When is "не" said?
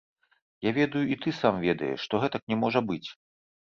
2.53-2.63